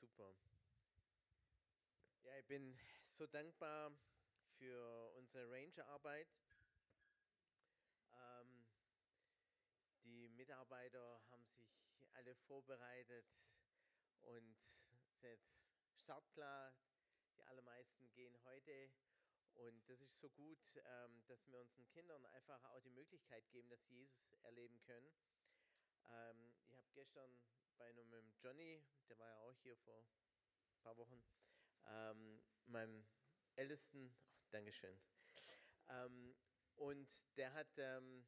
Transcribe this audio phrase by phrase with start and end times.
[0.00, 0.34] Super.
[2.22, 3.92] Ja, ich bin so dankbar
[4.56, 6.26] für unsere Ranger-Arbeit.
[8.12, 8.66] Ähm,
[10.04, 11.68] die Mitarbeiter haben sich
[12.14, 13.26] alle vorbereitet
[14.22, 16.74] und sind jetzt startklar.
[17.36, 18.90] Die allermeisten gehen heute.
[19.56, 23.68] Und das ist so gut, ähm, dass wir unseren Kindern einfach auch die Möglichkeit geben,
[23.68, 25.14] dass sie Jesus erleben können.
[26.08, 27.38] Ähm, ich habe gestern
[27.80, 31.24] bei einem Johnny, der war ja auch hier vor ein paar Wochen,
[31.86, 33.06] ähm, meinem
[33.56, 35.00] Ältesten, oh, Dankeschön,
[35.88, 36.36] ähm,
[36.76, 37.08] und
[37.38, 38.26] der hat, ähm,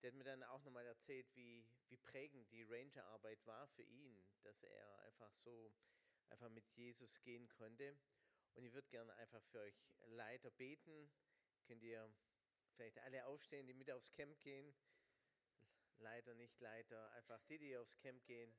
[0.00, 4.24] der hat mir dann auch nochmal erzählt, wie, wie prägend die Ranger-Arbeit war für ihn,
[4.42, 5.74] dass er einfach so
[6.28, 7.98] einfach mit Jesus gehen konnte.
[8.54, 11.10] Und ich würde gerne einfach für euch Leiter beten.
[11.66, 12.14] Könnt ihr
[12.74, 14.72] vielleicht alle aufstehen, die mit aufs Camp gehen?
[16.02, 18.54] Leiter, nicht Leiter, einfach die, die aufs Camp gehen.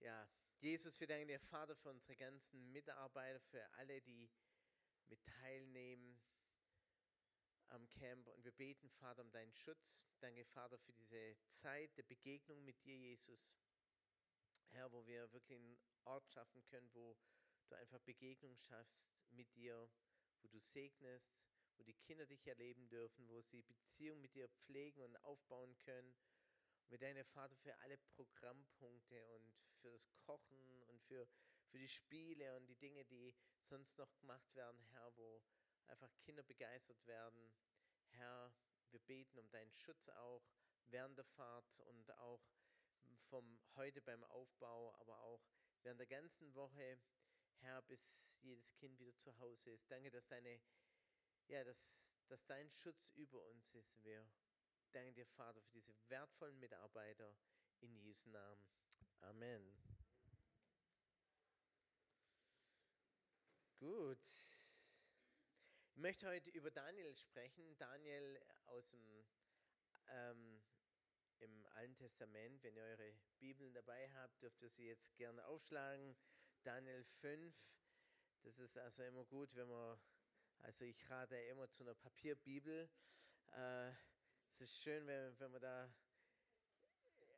[0.00, 0.28] Ja,
[0.60, 4.30] Jesus, wir danken dir, Vater, für unsere ganzen Mitarbeiter, für alle, die
[5.06, 6.20] mit teilnehmen
[7.68, 8.28] am Camp.
[8.28, 10.04] Und wir beten, Vater, um deinen Schutz.
[10.20, 13.56] Danke, Vater, für diese Zeit der Begegnung mit dir, Jesus.
[14.70, 17.16] Herr, wo wir wirklich einen Ort schaffen können, wo
[17.68, 19.90] du einfach Begegnung schaffst mit dir,
[20.42, 25.00] wo du segnest, wo die Kinder dich erleben dürfen, wo sie Beziehung mit dir pflegen
[25.02, 26.14] und aufbauen können
[26.90, 31.28] wir danken Vater für alle Programmpunkte und für das Kochen und für,
[31.66, 35.42] für die Spiele und die Dinge, die sonst noch gemacht werden, Herr, wo
[35.86, 37.52] einfach Kinder begeistert werden.
[38.12, 38.54] Herr,
[38.90, 40.42] wir beten um deinen Schutz auch
[40.86, 42.40] während der Fahrt und auch
[43.28, 45.44] vom heute beim Aufbau, aber auch
[45.82, 46.98] während der ganzen Woche,
[47.60, 49.90] Herr, bis jedes Kind wieder zu Hause ist.
[49.90, 50.58] Danke, dass deine
[51.48, 54.04] ja, dass, dass dein Schutz über uns ist.
[54.04, 54.26] Wir
[54.92, 57.36] danke dir, Vater, für diese wertvollen Mitarbeiter
[57.80, 58.64] in Jesu Namen.
[59.20, 59.76] Amen.
[63.78, 64.24] Gut.
[65.90, 67.76] Ich möchte heute über Daniel sprechen.
[67.78, 69.26] Daniel aus dem
[70.10, 70.62] ähm,
[71.40, 72.62] im Alten Testament.
[72.62, 76.16] Wenn ihr eure Bibeln dabei habt, dürft ihr sie jetzt gerne aufschlagen.
[76.62, 77.54] Daniel 5.
[78.42, 79.98] Das ist also immer gut, wenn man,
[80.62, 82.88] also ich rate immer zu einer Papierbibel.
[83.52, 83.90] Äh,
[84.50, 85.88] es ist schön, wenn, wenn man da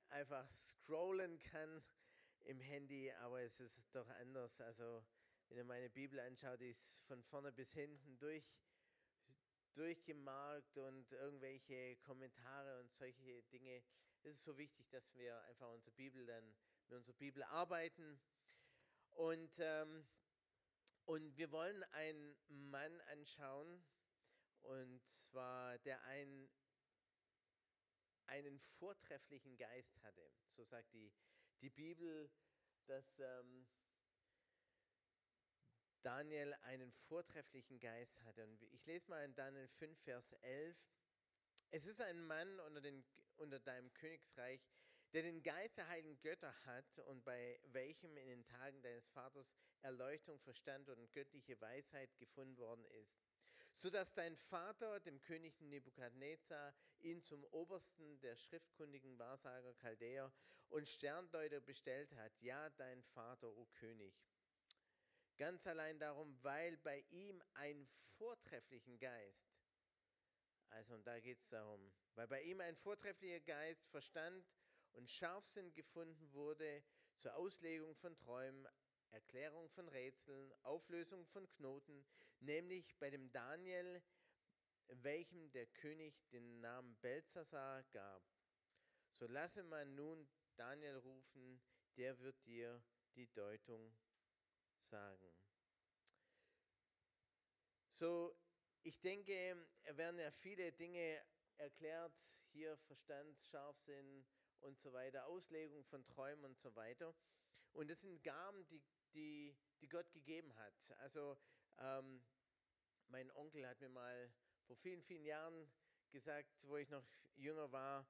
[0.08, 1.82] einfach scrollen kann
[2.44, 4.60] im Handy, aber es ist doch anders.
[4.60, 5.04] Also,
[5.48, 8.56] wenn ihr meine Bibel anschaut, die ist von vorne bis hinten durch,
[9.74, 13.82] durchgemarkt und irgendwelche Kommentare und solche Dinge.
[14.22, 16.44] Es ist so wichtig, dass wir einfach unsere Bibel dann
[16.88, 18.20] mit unserer Bibel arbeiten.
[19.10, 20.06] Und, ähm,
[21.04, 23.84] und wir wollen einen Mann anschauen,
[24.62, 26.50] und zwar der einen
[28.26, 30.30] einen vortrefflichen Geist hatte.
[30.46, 31.12] So sagt die,
[31.62, 32.30] die Bibel,
[32.86, 33.66] dass ähm,
[36.02, 38.44] Daniel einen vortrefflichen Geist hatte.
[38.44, 40.76] Und ich lese mal in Daniel 5, Vers 11.
[41.72, 43.04] Es ist ein Mann unter, den,
[43.36, 44.60] unter deinem Königsreich,
[45.12, 49.52] der den Geist der heiligen Götter hat und bei welchem in den Tagen deines Vaters
[49.82, 53.20] Erleuchtung, Verstand und göttliche Weisheit gefunden worden ist
[53.74, 60.32] so dass dein Vater, dem König Nebukadnezar, ihn zum Obersten der schriftkundigen Wahrsager Chaldäer
[60.68, 62.32] und Sterndeuter bestellt hat.
[62.40, 64.14] Ja, dein Vater, o König.
[65.36, 67.86] Ganz allein darum, weil bei ihm ein
[68.18, 69.56] vortrefflichen Geist,
[70.68, 74.46] also und da geht es darum, weil bei ihm ein vortrefflicher Geist, Verstand
[74.92, 76.82] und Scharfsinn gefunden wurde
[77.16, 78.68] zur Auslegung von Träumen,
[79.10, 82.06] Erklärung von Rätseln, Auflösung von Knoten,
[82.40, 84.02] nämlich bei dem Daniel,
[84.88, 88.22] welchem der König den Namen Belzazar gab.
[89.12, 91.60] So lasse man nun Daniel rufen,
[91.96, 92.82] der wird dir
[93.16, 93.94] die Deutung
[94.76, 95.34] sagen.
[97.88, 98.34] So,
[98.82, 99.32] ich denke,
[99.82, 101.22] er werden ja viele Dinge
[101.56, 102.14] erklärt,
[102.52, 104.24] hier Verstand, Scharfsinn
[104.60, 107.14] und so weiter, Auslegung von Träumen und so weiter.
[107.72, 108.82] Und das sind Gaben, die
[109.14, 110.92] die, die Gott gegeben hat.
[110.98, 111.38] Also
[111.78, 112.22] ähm,
[113.08, 114.32] mein Onkel hat mir mal
[114.66, 115.70] vor vielen, vielen Jahren
[116.10, 118.06] gesagt, wo ich noch jünger war,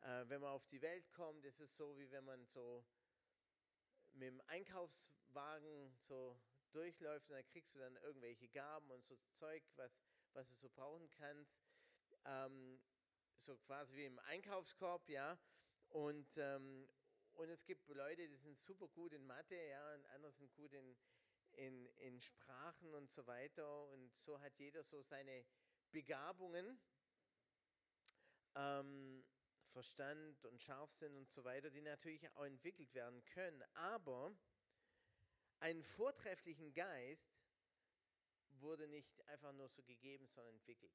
[0.00, 2.84] äh, wenn man auf die Welt kommt, ist es so, wie wenn man so
[4.12, 6.38] mit dem Einkaufswagen so
[6.72, 10.00] durchläuft und dann kriegst du dann irgendwelche Gaben und so Zeug, was,
[10.32, 11.64] was du so brauchen kannst.
[12.24, 12.80] Ähm,
[13.36, 15.38] so quasi wie im Einkaufskorb, ja.
[15.88, 16.88] Und, ähm,
[17.34, 20.72] und es gibt Leute, die sind super gut in Mathe, ja, und andere sind gut
[20.72, 20.96] in,
[21.52, 23.86] in, in Sprachen und so weiter.
[23.88, 25.44] Und so hat jeder so seine
[25.90, 26.78] Begabungen.
[28.54, 29.24] Ähm,
[29.76, 33.62] Verstand und Scharfsinn und so weiter, die natürlich auch entwickelt werden können.
[33.74, 34.34] Aber
[35.60, 37.36] einen vortrefflichen Geist
[38.48, 40.94] wurde nicht einfach nur so gegeben, sondern entwickelt.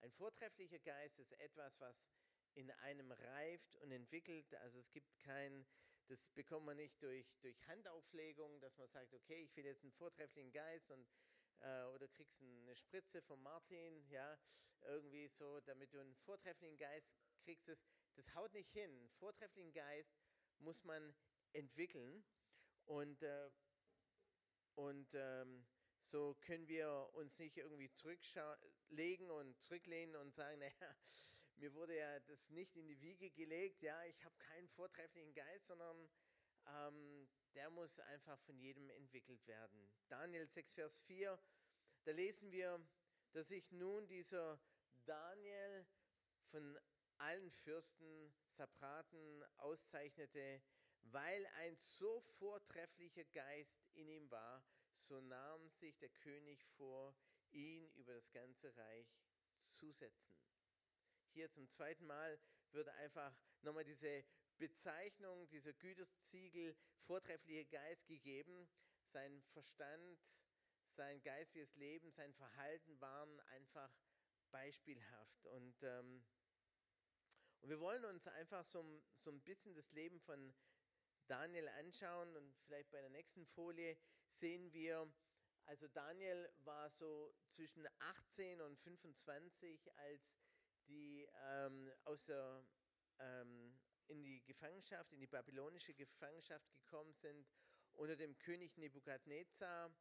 [0.00, 1.96] Ein vortrefflicher Geist ist etwas, was
[2.54, 4.54] in einem reift und entwickelt.
[4.56, 5.66] Also es gibt kein,
[6.06, 9.92] das bekommt man nicht durch, durch Handauflegung, dass man sagt, okay, ich will jetzt einen
[9.92, 11.06] vortrefflichen Geist und
[11.60, 14.38] äh, oder kriegst eine Spritze von Martin, ja,
[14.82, 17.10] irgendwie so, damit du einen vortrefflichen Geist
[17.40, 17.68] kriegst.
[17.68, 17.78] Das,
[18.14, 18.90] das haut nicht hin.
[18.90, 20.16] Einen vortrefflichen Geist
[20.58, 21.14] muss man
[21.52, 22.24] entwickeln
[22.84, 23.50] und, äh,
[24.74, 25.66] und ähm,
[26.00, 30.96] so können wir uns nicht irgendwie zurücklegen und zurücklehnen und sagen, naja,
[31.58, 35.66] mir wurde ja das nicht in die Wiege gelegt, ja, ich habe keinen vortrefflichen Geist,
[35.66, 36.08] sondern
[36.66, 39.90] ähm, der muss einfach von jedem entwickelt werden.
[40.08, 41.38] Daniel 6, Vers 4,
[42.04, 42.80] da lesen wir,
[43.32, 44.60] dass sich nun dieser
[45.04, 45.86] Daniel
[46.50, 46.78] von
[47.18, 50.62] allen Fürsten, Sapraten auszeichnete,
[51.02, 57.14] weil ein so vortrefflicher Geist in ihm war, so nahm sich der König vor,
[57.50, 59.08] ihn über das ganze Reich
[59.62, 60.37] zu setzen.
[61.38, 62.36] Hier zum zweiten Mal
[62.72, 63.32] wird einfach
[63.62, 64.24] nochmal diese
[64.56, 68.68] Bezeichnung, dieser Gütersziegel, vortrefflicher Geist gegeben.
[69.04, 70.18] Sein Verstand,
[70.88, 73.88] sein geistiges Leben, sein Verhalten waren einfach
[74.50, 75.46] beispielhaft.
[75.46, 76.24] Und, ähm,
[77.60, 80.52] und wir wollen uns einfach so, so ein bisschen das Leben von
[81.28, 83.96] Daniel anschauen und vielleicht bei der nächsten Folie
[84.26, 85.08] sehen wir,
[85.66, 90.34] also Daniel war so zwischen 18 und 25, als
[90.88, 92.64] die ähm, aus der,
[93.18, 97.46] ähm, in die Gefangenschaft, in die babylonische Gefangenschaft gekommen sind
[97.94, 99.94] unter dem König Nebukadnezar.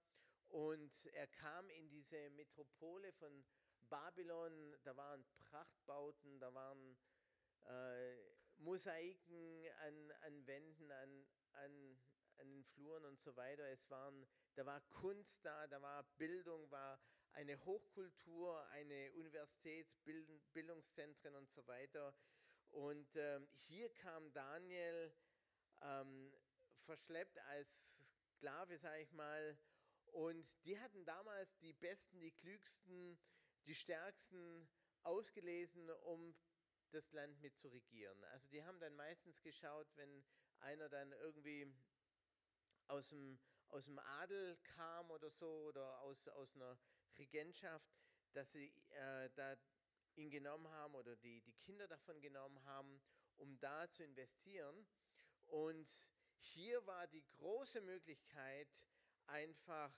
[0.47, 3.43] Und er kam in diese Metropole von
[3.89, 6.97] Babylon, da waren Prachtbauten, da waren
[7.65, 8.15] äh,
[8.57, 12.01] Mosaiken an, an Wänden, an, an,
[12.37, 13.63] an den Fluren und so weiter.
[13.69, 14.25] Es waren,
[14.55, 16.99] da war Kunst da, da war Bildung, war
[17.37, 22.15] eine Hochkultur, eine Universitätsbildungszentren und so weiter.
[22.69, 25.13] Und ähm, hier kam Daniel
[25.83, 26.33] ähm,
[26.79, 29.55] verschleppt als Sklave, sage ich mal.
[30.07, 33.19] Und die hatten damals die Besten, die Klügsten,
[33.67, 34.67] die Stärksten
[35.03, 36.33] ausgelesen, um
[36.89, 38.23] das Land mit zu regieren.
[38.31, 40.25] Also die haben dann meistens geschaut, wenn
[40.61, 41.71] einer dann irgendwie
[42.87, 43.37] aus dem,
[43.67, 46.79] aus dem Adel kam oder so oder aus, aus einer
[47.17, 47.91] Regentschaft,
[48.33, 49.57] dass sie äh, da
[50.15, 53.01] ihn genommen haben oder die, die Kinder davon genommen haben,
[53.37, 54.87] um da zu investieren.
[55.45, 55.89] Und
[56.37, 58.85] hier war die große Möglichkeit
[59.27, 59.93] einfach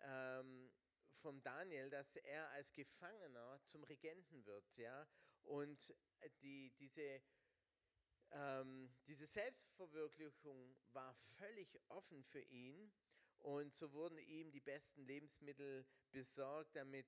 [0.00, 0.72] ähm,
[1.20, 4.76] vom Daniel, dass er als Gefangener zum Regenten wird.
[4.76, 5.06] Ja?
[5.42, 5.94] Und
[6.42, 7.22] die, diese,
[8.30, 12.92] ähm, diese Selbstverwirklichung war völlig offen für ihn.
[13.42, 17.06] Und so wurden ihm die besten Lebensmittel besorgt, damit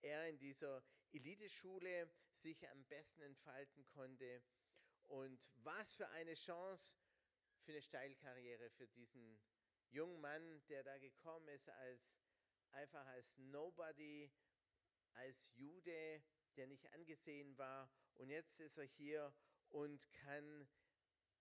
[0.00, 0.82] er in dieser
[1.12, 4.42] Eliteschule sich am besten entfalten konnte.
[5.04, 6.96] Und was für eine Chance
[7.62, 9.40] für eine Steilkarriere für diesen
[9.90, 12.14] jungen Mann, der da gekommen ist als
[12.72, 14.30] einfach als Nobody,
[15.12, 16.22] als Jude,
[16.56, 17.90] der nicht angesehen war.
[18.14, 19.32] Und jetzt ist er hier
[19.70, 20.68] und kann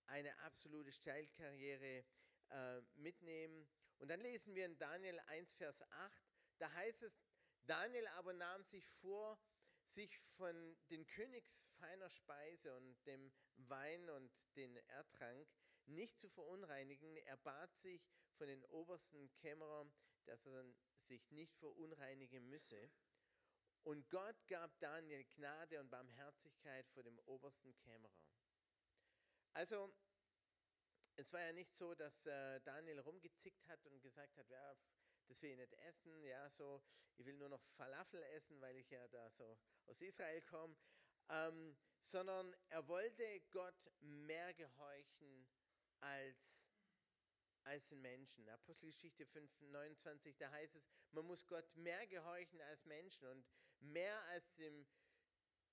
[0.07, 2.05] eine absolute Steilkarriere
[2.49, 3.67] äh, mitnehmen.
[3.99, 6.23] Und dann lesen wir in Daniel 1, Vers 8,
[6.59, 7.21] da heißt es,
[7.65, 9.39] Daniel aber nahm sich vor,
[9.85, 15.47] sich von den Königs feiner Speise und dem Wein und den Ertrank
[15.85, 17.17] nicht zu verunreinigen.
[17.17, 19.93] Er bat sich von den obersten Kämmerern,
[20.25, 20.65] dass er
[20.99, 22.91] sich nicht verunreinigen müsse.
[23.83, 28.25] Und Gott gab Daniel Gnade und Barmherzigkeit vor dem obersten Kämmerer.
[29.53, 29.93] Also,
[31.15, 34.75] es war ja nicht so, dass äh, Daniel rumgezickt hat und gesagt hat, ja,
[35.27, 36.81] das will ich nicht essen, ja, so,
[37.17, 40.75] ich will nur noch Falafel essen, weil ich ja da so aus Israel komme,
[41.29, 45.47] ähm, sondern er wollte Gott mehr gehorchen
[46.01, 46.69] als
[47.65, 48.49] als den Menschen.
[48.49, 53.45] Apostelgeschichte 5, 29, da heißt es, man muss Gott mehr gehorchen als Menschen und
[53.79, 54.85] mehr als dem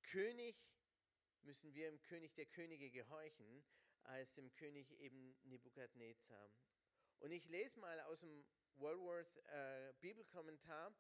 [0.05, 0.73] König
[1.43, 3.65] müssen wir dem König der Könige gehorchen,
[4.11, 6.51] als dem König eben Nebukadnezar.
[7.21, 8.45] Und ich lese mal aus dem
[8.77, 10.95] Walworth äh, Bibelkommentar,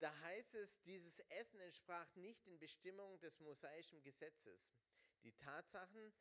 [0.00, 4.70] da heißt es, dieses Essen entsprach nicht den Bestimmungen des mosaischen Gesetzes.
[5.24, 6.12] Die Tatsachen,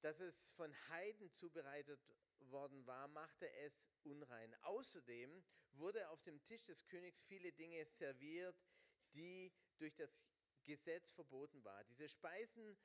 [0.00, 2.00] dass es von Heiden zubereitet
[2.38, 4.54] worden war, machte es unrein.
[4.62, 8.56] Außerdem wurde auf dem Tisch des Königs viele Dinge serviert,
[9.12, 10.26] die durch das
[10.64, 11.86] Gesetz verboten waren.
[11.88, 12.78] Diese Speisen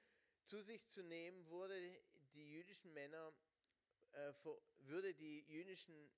[0.45, 2.03] zu sich zu nehmen, wurde
[2.35, 3.33] die jüdischen Männer,
[4.11, 4.33] äh,
[4.79, 6.11] würde die jüdischen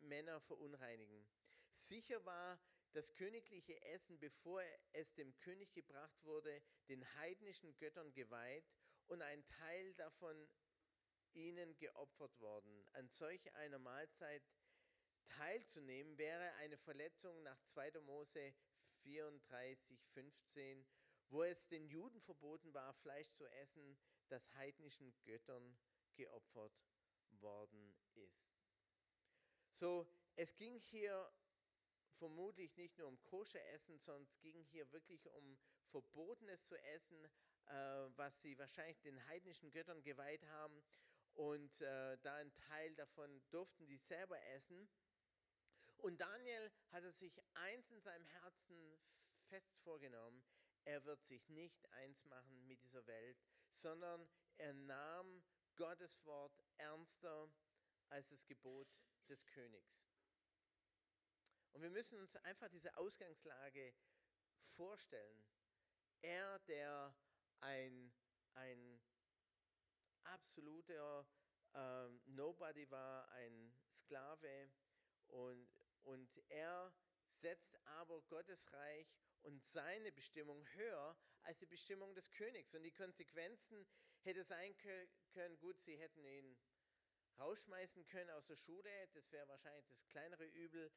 [0.00, 1.26] Männer verunreinigen.
[1.72, 2.58] Sicher war
[2.92, 8.64] das königliche Essen, bevor es dem König gebracht wurde, den heidnischen Göttern geweiht
[9.06, 10.48] und ein Teil davon
[11.34, 12.86] ihnen geopfert worden.
[12.92, 14.42] An solch einer Mahlzeit
[15.28, 18.00] teilzunehmen wäre eine Verletzung nach 2.
[18.00, 18.54] Mose
[19.02, 20.86] 34, 15,
[21.28, 25.76] wo es den Juden verboten war, Fleisch zu essen, das heidnischen Göttern
[26.14, 26.72] geopfert
[27.40, 28.56] worden ist.
[29.70, 30.06] So,
[30.36, 31.30] es ging hier
[32.18, 35.58] vermutlich nicht nur um koscher Essen, sondern es ging hier wirklich um
[35.90, 37.24] verbotenes zu essen,
[37.66, 37.72] äh,
[38.16, 40.82] was sie wahrscheinlich den heidnischen Göttern geweiht haben.
[41.34, 44.88] Und äh, da ein Teil davon durften die selber essen.
[45.98, 48.98] Und Daniel hatte sich eins in seinem Herzen
[49.48, 50.42] fest vorgenommen,
[50.84, 53.44] er wird sich nicht eins machen mit dieser Welt,
[53.80, 54.28] sondern
[54.58, 55.44] er nahm
[55.76, 57.50] Gottes Wort ernster
[58.08, 58.88] als das Gebot
[59.28, 60.08] des Königs.
[61.72, 63.94] Und wir müssen uns einfach diese Ausgangslage
[64.76, 65.44] vorstellen.
[66.22, 67.14] Er, der
[67.60, 68.12] ein,
[68.54, 69.00] ein
[70.24, 71.26] absoluter
[71.74, 74.70] äh, Nobody war, ein Sklave,
[75.28, 75.68] und,
[76.04, 76.92] und er
[77.34, 82.74] setzt aber Gottes Reich und seine Bestimmung höher als die Bestimmung des Königs.
[82.74, 83.86] Und die Konsequenzen
[84.22, 86.58] hätte sein können, gut, sie hätten ihn
[87.38, 90.90] rausschmeißen können aus der Schule, das wäre wahrscheinlich das kleinere Übel.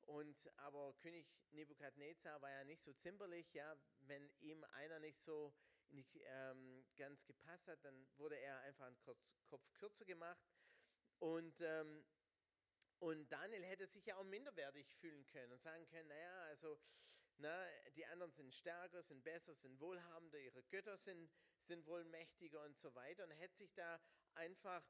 [0.00, 5.54] Und aber König Nebukadnezar war ja nicht so zimperlich, ja, wenn ihm einer nicht so
[5.90, 10.42] die, ähm, ganz gepasst hat, dann wurde er einfach einen Kopf, kürzer gemacht.
[11.20, 12.04] Und, ähm,
[12.98, 16.80] und Daniel hätte sich ja auch minderwertig fühlen können und sagen können, naja, also
[17.38, 21.30] na, die anderen sind stärker, sind besser, sind wohlhabender, ihre Götter sind,
[21.62, 23.24] sind wohl mächtiger und so weiter.
[23.24, 24.00] Und hätte sich da
[24.34, 24.84] einfach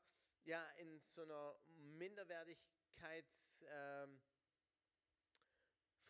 [0.45, 3.65] ja, in so einer Minderwertigkeits...
[3.69, 4.23] Ähm,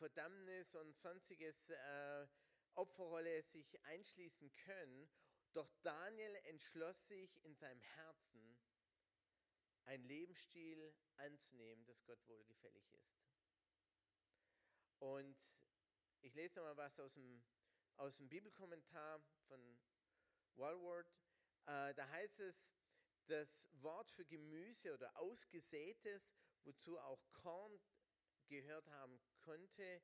[0.02, 2.26] Verdammnis und sonstiges äh,
[2.74, 5.08] Opferrolle sich einschließen können.
[5.52, 8.58] Doch Daniel entschloss sich in seinem Herzen,
[9.84, 13.22] einen Lebensstil anzunehmen, das Gott wohlgefällig ist.
[14.98, 15.38] Und
[16.22, 17.42] ich lese nochmal was aus dem,
[17.96, 19.78] aus dem Bibelkommentar von
[20.54, 21.12] Walward.
[21.66, 22.72] Äh, da heißt es,
[23.26, 26.32] das Wort für Gemüse oder Ausgesätes,
[26.64, 27.80] wozu auch Korn
[28.48, 30.02] gehört haben konnte,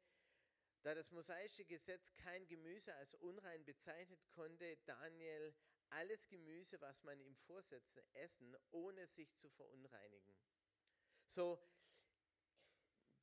[0.83, 5.55] da das mosaische Gesetz kein Gemüse als unrein bezeichnet, konnte Daniel
[5.91, 10.37] alles Gemüse, was man ihm vorsetzte, essen, ohne sich zu verunreinigen.
[11.27, 11.61] So,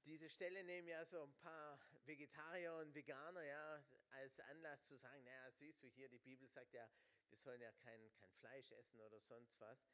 [0.06, 5.24] diese Stelle nehmen ja so ein paar Vegetarier und Veganer ja als Anlass zu sagen,
[5.24, 6.88] naja, siehst du hier, die Bibel sagt ja,
[7.30, 9.88] wir sollen ja kein, kein Fleisch essen oder sonst was.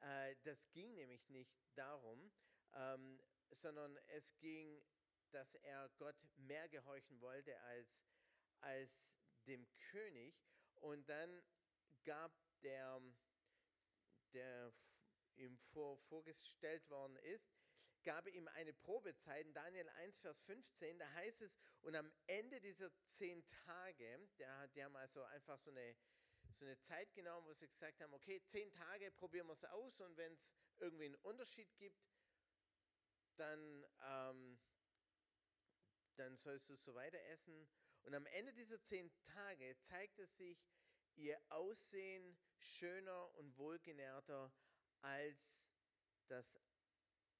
[0.00, 2.30] Äh, das ging nämlich nicht darum,
[2.74, 4.84] ähm, sondern es ging
[5.34, 8.06] dass er Gott mehr gehorchen wollte als,
[8.60, 9.12] als
[9.46, 10.34] dem König.
[10.76, 11.42] Und dann
[12.04, 13.02] gab der,
[14.32, 14.72] der
[15.34, 17.53] ihm vor, vorgestellt worden ist,
[18.04, 19.46] gab ihm eine Probezeit.
[19.46, 24.68] In Daniel 1, Vers 15, da heißt es, und am Ende dieser zehn Tage, der,
[24.68, 25.96] die haben also einfach so eine,
[26.52, 30.00] so eine Zeit genommen, wo sie gesagt haben, okay, zehn Tage probieren wir es aus
[30.00, 31.98] und wenn es irgendwie einen Unterschied gibt,
[33.36, 34.58] dann ähm,
[36.16, 37.68] dann sollst du so weiter essen.
[38.02, 40.58] Und am Ende dieser zehn Tage zeigt es sich
[41.16, 44.52] ihr Aussehen schöner und wohlgenährter
[45.00, 45.64] als
[46.28, 46.58] das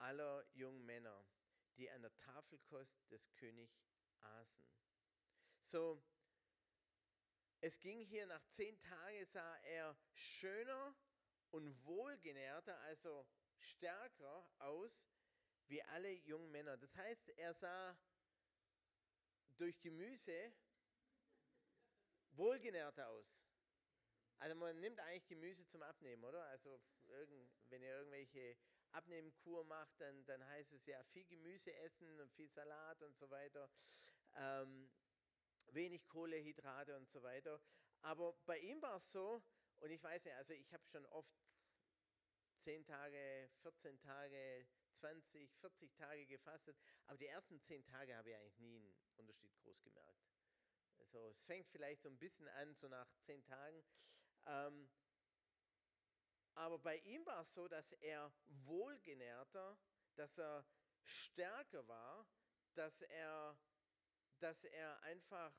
[0.04, 1.26] aller jungen Männer,
[1.76, 3.88] die an der Tafelkost des Königs
[4.20, 4.64] aßen.
[5.62, 6.02] So,
[7.61, 10.94] es ging hier nach zehn Tagen, sah er schöner
[11.50, 13.26] und wohlgenährter, also
[13.58, 15.08] stärker aus
[15.68, 16.76] wie alle jungen Männer.
[16.76, 17.99] Das heißt, er sah
[19.56, 20.52] durch Gemüse
[22.32, 23.46] wohlgenährter aus.
[24.38, 26.44] Also man nimmt eigentlich Gemüse zum Abnehmen, oder?
[26.49, 26.78] Also
[27.68, 28.58] wenn ihr irgendwelche
[28.95, 33.29] Abnehmkur macht, dann, dann heißt es ja viel Gemüse essen und viel Salat und so
[33.31, 33.71] weiter,
[34.35, 34.91] ähm,
[35.73, 37.61] wenig Kohlehydrate und so weiter.
[38.01, 39.43] Aber bei ihm war es so,
[39.79, 41.35] und ich weiß nicht, also ich habe schon oft
[42.61, 48.37] 10 Tage, 14 Tage, 20, 40 Tage gefastet, aber die ersten 10 Tage habe ich
[48.37, 50.25] eigentlich nie einen Unterschied groß gemerkt.
[50.99, 53.85] Also es fängt vielleicht so ein bisschen an, so nach 10 Tagen.
[54.47, 54.89] Ähm,
[56.54, 58.32] aber bei ihm war es so, dass er
[58.64, 59.76] wohlgenährter,
[60.14, 60.64] dass er
[61.02, 62.26] stärker war,
[62.75, 63.58] dass er,
[64.38, 65.54] dass er einfach,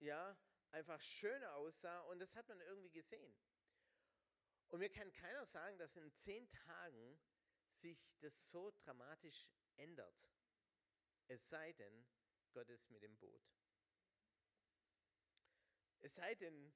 [0.00, 0.36] ja,
[0.72, 3.34] einfach schöner aussah und das hat man irgendwie gesehen.
[4.68, 7.20] Und mir kann keiner sagen, dass in zehn Tagen
[7.76, 10.28] sich das so dramatisch ändert.
[11.28, 12.06] Es sei denn,
[12.52, 13.42] Gott ist mit dem Boot.
[16.00, 16.74] Es sei denn,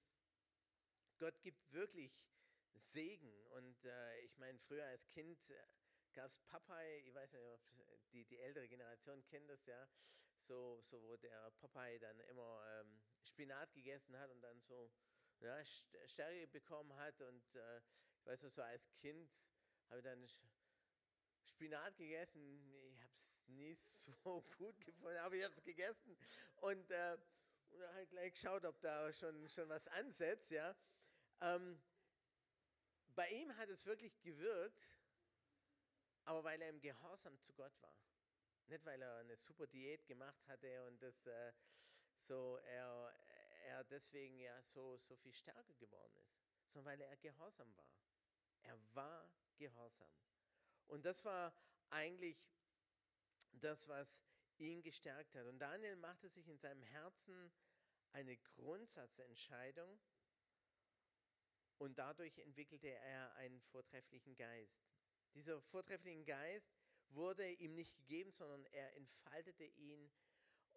[1.19, 2.25] Gott gibt wirklich
[2.75, 3.33] Segen.
[3.49, 5.55] Und äh, ich meine, früher als Kind äh,
[6.13, 7.61] gab es Popeye, ich weiß nicht, ob
[8.11, 9.89] die, die ältere Generation kennt das ja,
[10.41, 14.91] so, so wo der Popeye dann immer ähm, Spinat gegessen hat und dann so
[15.41, 17.21] ja, Stärke bekommen hat.
[17.21, 17.79] Und äh,
[18.21, 19.31] ich weiß noch, so als Kind
[19.89, 20.27] habe ich dann
[21.45, 22.75] Spinat gegessen.
[22.93, 24.13] Ich habe es nie so
[24.59, 26.17] gut gefunden, aber ich habe es gegessen.
[26.57, 27.19] Und, äh,
[27.71, 30.51] und dann halt gleich geschaut, ob da schon, schon was ansetzt.
[30.51, 30.75] Ja.
[31.41, 31.81] Ähm,
[33.19, 34.95] bei ihm hat es wirklich gewirkt,
[36.23, 37.99] aber weil er im Gehorsam zu Gott war.
[38.69, 41.53] Nicht, weil er eine super Diät gemacht hatte und das, äh,
[42.21, 43.13] so er,
[43.65, 47.91] er deswegen ja so, so viel stärker geworden ist, sondern weil er gehorsam war.
[48.63, 50.13] Er war gehorsam.
[50.87, 51.53] Und das war
[51.91, 52.49] eigentlich
[53.51, 54.23] das, was
[54.59, 55.47] ihn gestärkt hat.
[55.47, 57.51] Und Daniel machte sich in seinem Herzen
[58.13, 59.99] eine Grundsatzentscheidung
[61.79, 64.85] und dadurch entwickelte er einen vortrefflichen Geist.
[65.35, 66.77] Dieser vortreffliche Geist
[67.11, 70.11] wurde ihm nicht gegeben, sondern er entfaltete ihn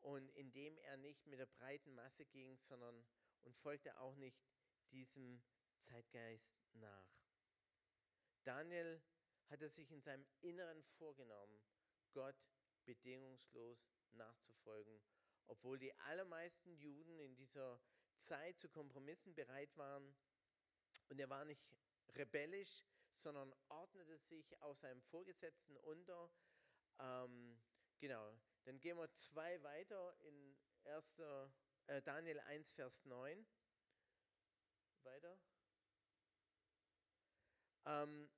[0.02, 3.06] und indem er nicht mit der breiten Masse ging, sondern
[3.42, 4.40] und folgte auch nicht
[4.92, 5.42] diesem
[5.80, 7.22] Zeitgeist nach.
[8.44, 9.02] Daniel
[9.48, 11.62] hatte sich in seinem Inneren vorgenommen,
[12.14, 12.36] Gott
[12.86, 15.02] bedingungslos nachzufolgen,
[15.48, 17.82] obwohl die allermeisten Juden in dieser
[18.18, 20.16] Zeit zu Kompromissen bereit waren.
[21.12, 21.76] Und er war nicht
[22.16, 22.86] rebellisch,
[23.18, 26.32] sondern ordnete sich auch seinem Vorgesetzten unter.
[27.00, 27.62] Ähm,
[28.00, 31.20] genau, dann gehen wir zwei weiter in 1.
[31.88, 33.46] Äh, Daniel 1, Vers 9.
[35.04, 35.38] Weiter.
[37.88, 38.30] Ähm,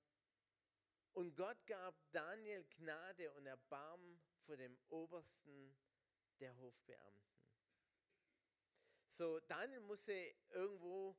[1.13, 5.77] und Gott gab Daniel Gnade und Erbarmen vor dem Obersten
[6.39, 7.37] der Hofbeamten.
[9.05, 10.13] So, Daniel musste
[10.49, 11.15] irgendwo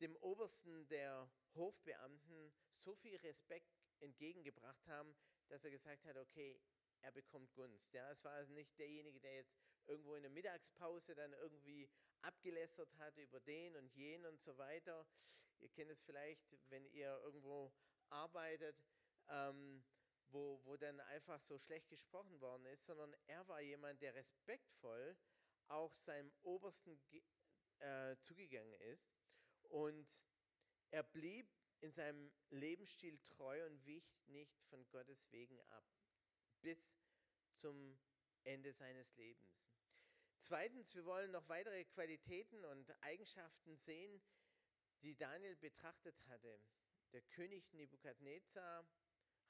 [0.00, 5.14] dem Obersten der Hofbeamten so viel Respekt entgegengebracht haben,
[5.48, 6.60] dass er gesagt hat, okay,
[7.00, 7.92] er bekommt Gunst.
[7.92, 9.56] Ja, es war also nicht derjenige, der jetzt
[9.86, 11.88] irgendwo in der Mittagspause dann irgendwie
[12.22, 15.06] abgelästert hat über den und jenen und so weiter.
[15.60, 17.72] Ihr kennt es vielleicht, wenn ihr irgendwo
[18.10, 18.76] arbeitet,
[19.28, 19.84] ähm,
[20.28, 25.16] wo, wo dann einfach so schlecht gesprochen worden ist, sondern er war jemand, der respektvoll
[25.68, 27.00] auch seinem Obersten
[27.78, 29.18] äh, zugegangen ist
[29.68, 30.08] und
[30.90, 31.48] er blieb
[31.80, 35.84] in seinem Lebensstil treu und wich nicht von Gottes wegen ab,
[36.60, 36.98] bis
[37.54, 37.98] zum
[38.44, 39.68] Ende seines Lebens.
[40.40, 44.22] Zweitens, wir wollen noch weitere Qualitäten und Eigenschaften sehen,
[45.02, 46.60] die Daniel betrachtet hatte.
[47.12, 48.86] Der König Nebukadnezar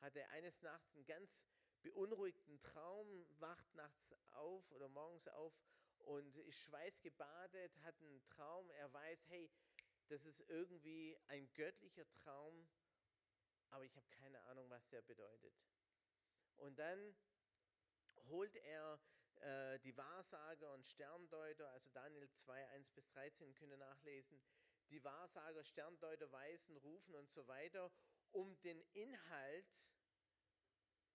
[0.00, 1.44] hatte eines Nachts einen ganz
[1.83, 5.54] beunruhigten Traum, wacht nachts auf oder morgens auf
[5.98, 8.70] und ist schweißgebadet, hat einen Traum.
[8.70, 9.50] Er weiß, hey,
[10.09, 12.68] das ist irgendwie ein göttlicher Traum,
[13.71, 15.55] aber ich habe keine Ahnung, was der bedeutet.
[16.57, 17.16] Und dann
[18.29, 19.01] holt er
[19.40, 24.40] äh, die Wahrsager und Sterndeuter, also Daniel 2, 1 bis 13 könnt ihr nachlesen,
[24.90, 27.92] die Wahrsager, Sterndeuter, Weisen, Rufen und so weiter,
[28.33, 29.88] um den Inhalt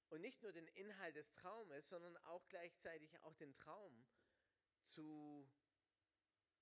[0.10, 4.06] und nicht nur den Inhalt des Traumes, sondern auch gleichzeitig auch den Traum
[4.86, 5.50] zu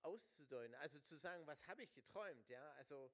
[0.04, 3.12] auszudeuten, also zu sagen, was habe ich geträumt, ja, also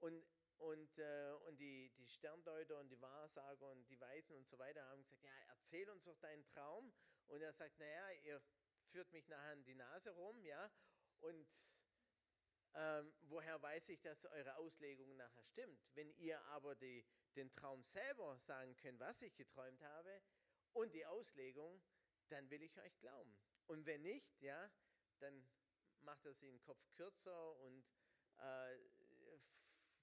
[0.00, 0.24] und
[0.60, 4.86] und, äh, und die, die Sterndeuter und die Wahrsager und die Weisen und so weiter
[4.88, 6.92] haben gesagt, ja, erzähl uns doch deinen Traum.
[7.28, 8.42] Und er sagt, naja, ihr
[8.90, 10.70] führt mich nachher an die Nase rum, ja,
[11.20, 11.48] und
[12.74, 15.80] ähm, woher weiß ich, dass eure Auslegung nachher stimmt?
[15.94, 17.04] Wenn ihr aber die,
[17.36, 20.22] den Traum selber sagen könnt, was ich geträumt habe
[20.72, 21.82] und die Auslegung,
[22.28, 23.38] dann will ich euch glauben.
[23.66, 24.70] Und wenn nicht, ja,
[25.18, 25.48] dann
[26.02, 27.84] macht er sich den Kopf kürzer und
[28.38, 28.78] äh,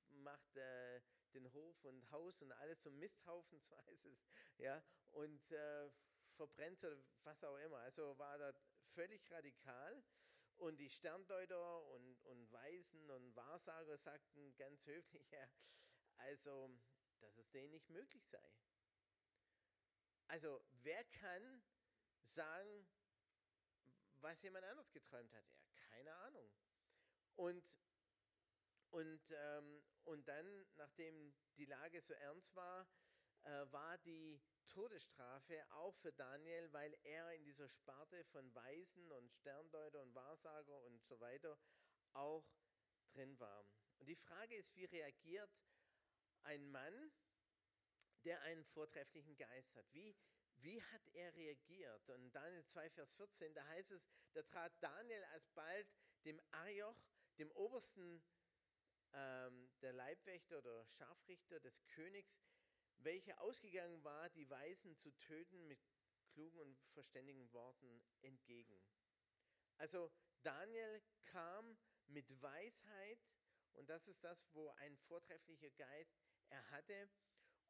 [0.09, 1.01] macht äh,
[1.33, 4.25] den Hof und Haus und alles zum Misthaufen, so heißt es,
[4.57, 5.89] ja, und äh,
[6.35, 7.77] verbrennt oder was auch immer.
[7.79, 8.55] Also war das
[8.93, 10.03] völlig radikal.
[10.57, 15.47] Und die Sterndeuter und, und Weisen und Wahrsager sagten ganz höflich, ja,
[16.17, 16.71] also,
[17.19, 18.51] dass es denen nicht möglich sei.
[20.29, 21.63] Also, wer kann
[22.23, 22.87] sagen,
[24.21, 25.45] was jemand anders geträumt hat?
[25.73, 26.51] Ja, keine Ahnung.
[27.35, 27.79] Und,
[28.89, 32.87] und, ähm, und dann, nachdem die Lage so ernst war,
[33.43, 39.31] äh, war die Todesstrafe auch für Daniel, weil er in dieser Sparte von Weisen und
[39.31, 41.57] Sterndeuter und Wahrsager und so weiter
[42.13, 42.45] auch
[43.11, 43.65] drin war.
[43.99, 45.49] Und die Frage ist, wie reagiert
[46.43, 47.11] ein Mann,
[48.23, 49.85] der einen vortrefflichen Geist hat.
[49.93, 50.15] Wie,
[50.61, 52.09] wie hat er reagiert?
[52.09, 55.87] Und Daniel 2, Vers 14, da heißt es, da trat Daniel alsbald
[56.25, 56.97] dem Arioch,
[57.37, 58.23] dem obersten
[59.13, 62.39] ähm, der Leibwächter oder Scharfrichter des Königs,
[62.97, 65.79] welcher ausgegangen war, die Weisen zu töten mit
[66.29, 68.79] klugen und verständigen Worten entgegen.
[69.77, 73.19] Also Daniel kam mit Weisheit
[73.73, 77.09] und das ist das, wo ein vortrefflicher Geist er hatte.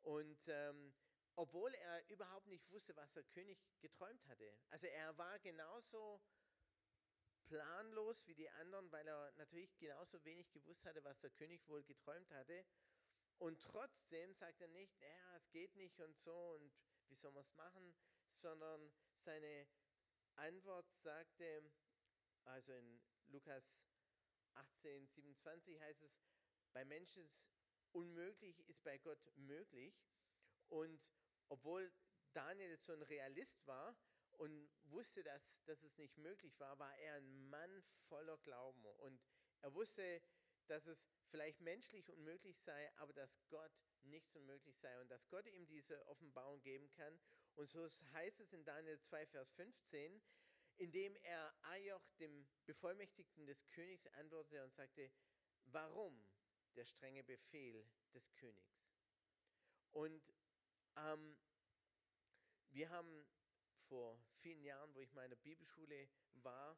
[0.01, 0.93] Und ähm,
[1.37, 4.57] obwohl er überhaupt nicht wusste, was der König geträumt hatte.
[4.69, 6.19] Also er war genauso
[7.45, 11.83] planlos wie die anderen, weil er natürlich genauso wenig gewusst hatte, was der König wohl
[11.83, 12.65] geträumt hatte.
[13.37, 16.73] Und trotzdem sagt er nicht, ja, es geht nicht und so und
[17.07, 17.95] wie soll man es machen,
[18.33, 19.67] sondern seine
[20.37, 21.71] Antwort sagte,
[22.45, 23.87] also in Lukas
[24.55, 26.19] 18, 27 heißt es,
[26.73, 27.29] bei Menschen
[27.91, 29.93] unmöglich ist bei Gott möglich.
[30.69, 31.13] Und
[31.49, 31.91] obwohl
[32.33, 33.95] Daniel so ein Realist war
[34.33, 38.85] und wusste, dass, dass es nicht möglich war, war er ein Mann voller Glauben.
[38.85, 39.19] Und
[39.61, 40.21] er wusste,
[40.67, 43.71] dass es vielleicht menschlich unmöglich sei, aber dass Gott
[44.03, 47.19] nichts unmöglich sei und dass Gott ihm diese Offenbarung geben kann.
[47.55, 50.21] Und so heißt es in Daniel 2, Vers 15,
[50.77, 55.11] indem er Ajoch, dem Bevollmächtigten des Königs, antwortete und sagte,
[55.65, 56.27] warum
[56.75, 58.85] der strenge Befehl des Königs?
[59.91, 60.21] Und
[60.97, 61.37] ähm,
[62.69, 63.25] wir haben
[63.87, 66.77] vor vielen Jahren, wo ich mal in der Bibelschule war,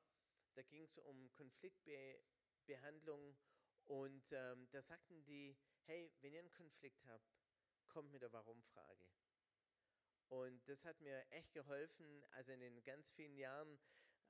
[0.54, 3.38] da ging es um Konfliktbehandlung
[3.86, 7.36] und ähm, da sagten die, hey, wenn ihr einen Konflikt habt,
[7.88, 9.06] kommt mit der Warum-Frage.
[10.28, 13.80] Und das hat mir echt geholfen, also in den ganz vielen Jahren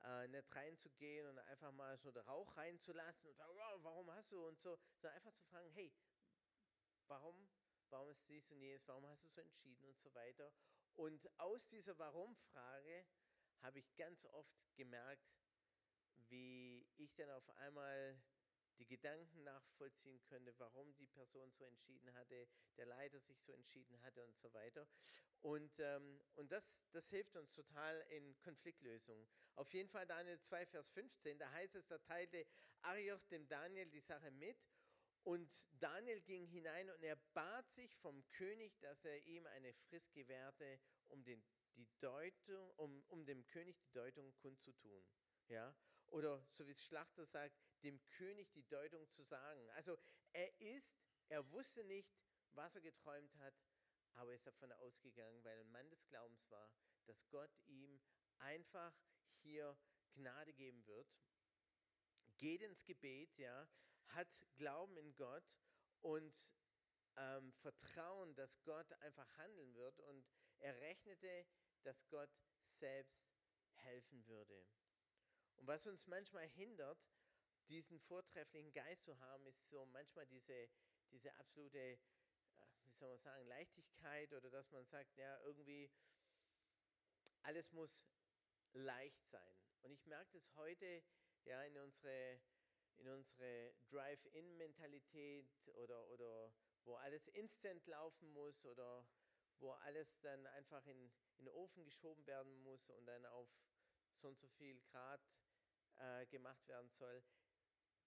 [0.02, 4.46] äh, nicht reinzugehen und einfach mal so den Rauch reinzulassen und sagen, warum hast du
[4.46, 5.92] und so, sondern einfach zu fragen, hey,
[7.06, 7.50] warum,
[7.90, 10.52] warum ist dies und jenes, warum hast du so entschieden und so weiter.
[10.96, 13.06] Und aus dieser Warum-Frage
[13.60, 15.30] habe ich ganz oft gemerkt,
[16.28, 18.20] wie ich dann auf einmal
[18.80, 22.48] die Gedanken nachvollziehen könnte, warum die Person so entschieden hatte,
[22.78, 24.88] der Leiter sich so entschieden hatte und so weiter.
[25.42, 29.28] Und, ähm, und das, das hilft uns total in Konfliktlösungen.
[29.56, 32.46] Auf jeden Fall Daniel 2, Vers 15, da heißt es, da teilte
[32.82, 34.56] Arioch dem Daniel die Sache mit
[35.24, 40.12] und Daniel ging hinein und er bat sich vom König, dass er ihm eine Frist
[40.14, 41.42] gewährte, um, den,
[41.76, 45.06] die Deutung, um, um dem König die Deutung kundzutun.
[45.48, 45.74] Ja?
[46.08, 49.68] Oder so wie es Schlachter sagt, dem König die Deutung zu sagen.
[49.70, 49.98] Also
[50.32, 52.10] er ist, er wusste nicht,
[52.52, 53.54] was er geträumt hat,
[54.14, 56.70] aber er ist davon ausgegangen, weil er ein Mann des Glaubens war,
[57.06, 58.00] dass Gott ihm
[58.38, 58.94] einfach
[59.42, 59.78] hier
[60.14, 61.08] Gnade geben wird.
[62.38, 63.68] Geht ins Gebet, ja,
[64.14, 65.60] hat Glauben in Gott
[66.00, 66.54] und
[67.16, 70.26] ähm, Vertrauen, dass Gott einfach handeln wird und
[70.58, 71.46] er rechnete,
[71.82, 72.30] dass Gott
[72.66, 73.30] selbst
[73.74, 74.66] helfen würde.
[75.56, 76.98] Und was uns manchmal hindert,
[77.68, 80.68] diesen vortrefflichen Geist zu haben, ist so manchmal diese,
[81.10, 81.98] diese absolute, äh,
[82.84, 85.90] wie soll man sagen, Leichtigkeit oder dass man sagt, ja, irgendwie
[87.42, 88.08] alles muss
[88.72, 89.54] leicht sein.
[89.82, 91.02] Und ich merke das heute
[91.44, 92.40] ja in unsere,
[93.00, 96.52] in unsere Drive-In-Mentalität oder, oder
[96.84, 99.06] wo alles instant laufen muss oder
[99.58, 103.48] wo alles dann einfach in, in den Ofen geschoben werden muss und dann auf
[104.14, 105.20] so und so viel Grad
[105.96, 107.22] äh, gemacht werden soll.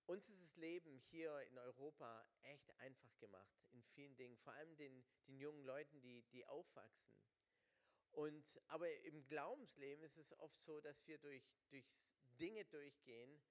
[0.05, 4.75] Uns ist das Leben hier in Europa echt einfach gemacht in vielen Dingen, vor allem
[4.75, 7.15] den, den jungen Leuten, die, die aufwachsen.
[8.11, 12.05] Und, aber im Glaubensleben ist es oft so, dass wir durch, durch
[12.39, 13.41] Dinge durchgehen,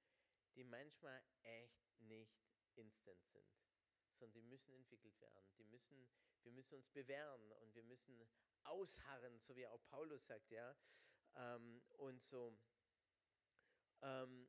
[0.57, 2.43] die manchmal echt nicht
[2.75, 3.51] instant sind,
[4.15, 5.55] sondern die müssen entwickelt werden.
[5.57, 6.09] Die müssen,
[6.43, 8.29] wir müssen uns bewähren und wir müssen
[8.65, 10.77] ausharren, so wie auch Paulus sagt, ja.
[11.35, 12.57] Ähm, und so.
[14.03, 14.49] Ähm,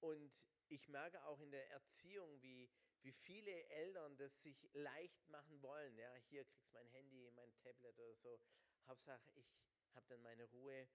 [0.00, 2.70] und ich merke auch in der Erziehung, wie,
[3.02, 5.96] wie viele Eltern das sich leicht machen wollen.
[5.98, 8.40] Ja, hier kriegst du mein Handy, mein Tablet oder so.
[8.86, 9.60] Hauptsache, ich
[9.94, 10.88] habe dann meine Ruhe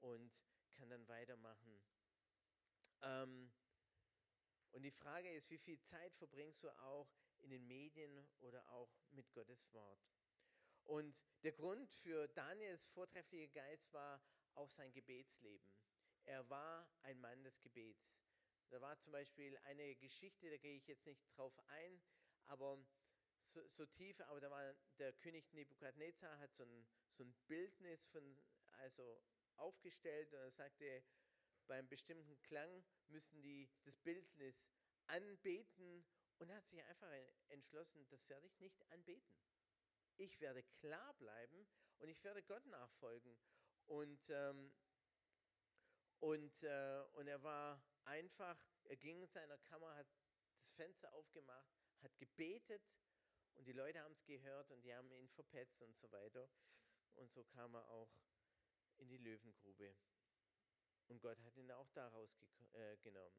[0.00, 1.82] und kann dann weitermachen.
[3.02, 3.52] Ähm,
[4.72, 7.08] und die Frage ist, wie viel Zeit verbringst du auch
[7.40, 10.00] in den Medien oder auch mit Gottes Wort?
[10.84, 14.20] Und der Grund für Daniels vortrefflicher Geist war
[14.54, 15.72] auch sein Gebetsleben.
[16.24, 18.16] Er war ein Mann des Gebets.
[18.70, 22.00] Da war zum Beispiel eine Geschichte, da gehe ich jetzt nicht drauf ein,
[22.46, 22.78] aber
[23.44, 28.06] so, so tief, aber da war der König Nebukadnezar hat so ein, so ein Bildnis
[28.06, 28.38] von,
[28.78, 29.22] also
[29.56, 31.04] aufgestellt und er sagte,
[31.66, 32.82] beim bestimmten Klang
[33.12, 34.70] müssen die das Bildnis
[35.06, 36.04] anbeten
[36.38, 37.12] Und er hat sich einfach
[37.48, 39.36] entschlossen, das werde ich nicht anbeten.
[40.16, 43.38] Ich werde klar bleiben und ich werde Gott nachfolgen.
[43.86, 44.72] Und, ähm,
[46.18, 50.08] und, äh, und er war einfach, er ging in seiner Kammer, hat
[50.58, 52.82] das Fenster aufgemacht, hat gebetet
[53.54, 56.48] und die Leute haben es gehört und die haben ihn verpetzt und so weiter.
[57.14, 58.12] Und so kam er auch
[58.96, 59.94] in die Löwengrube.
[61.12, 62.34] Und Gott hat ihn auch daraus
[62.72, 63.36] äh, genommen.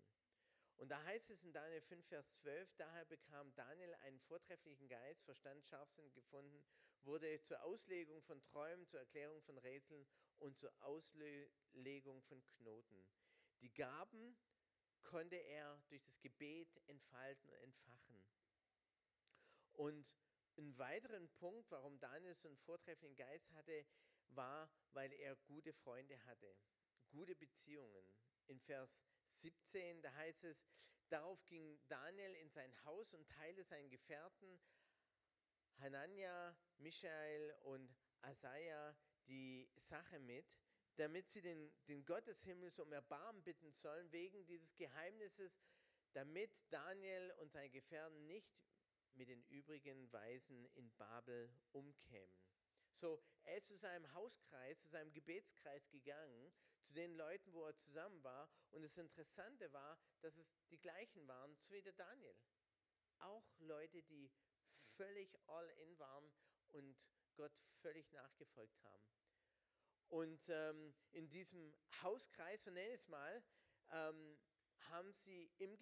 [0.78, 5.24] Und da heißt es in Daniel 5, Vers 12, daher bekam Daniel einen vortrefflichen Geist,
[5.24, 6.64] Verstand, Scharfsinn gefunden,
[7.02, 10.06] wurde zur Auslegung von Träumen, zur Erklärung von Rätseln
[10.38, 13.08] und zur Auslegung von Knoten.
[13.62, 14.38] Die Gaben
[15.02, 18.24] konnte er durch das Gebet entfalten und entfachen.
[19.72, 20.16] Und
[20.58, 23.84] ein weiterer Punkt, warum Daniel so einen vortrefflichen Geist hatte,
[24.28, 26.56] war, weil er gute Freunde hatte,
[27.14, 28.06] gute Beziehungen.
[28.48, 30.68] In Vers 17, da heißt es,
[31.10, 34.60] darauf ging Daniel in sein Haus und teilte seinen Gefährten
[35.78, 38.96] Hanania, Michael und Asaja
[39.28, 40.60] die Sache mit,
[40.96, 45.64] damit sie den, den Gott des Himmels um Erbarmen bitten sollen wegen dieses Geheimnisses,
[46.14, 48.60] damit Daniel und seine Gefährten nicht
[49.14, 52.40] mit den übrigen Weisen in Babel umkämen.
[52.94, 57.76] So, er ist zu seinem Hauskreis, zu seinem Gebetskreis gegangen, zu den Leuten, wo er
[57.78, 58.50] zusammen war.
[58.72, 62.36] Und das Interessante war, dass es die gleichen waren, so wie der Daniel.
[63.20, 64.32] Auch Leute, die
[64.96, 66.32] völlig all in waren
[66.72, 69.04] und Gott völlig nachgefolgt haben.
[70.10, 73.44] Und ähm, in diesem Hauskreis, so nenne ich es mal,
[73.90, 74.38] ähm,
[74.90, 75.78] haben sie im,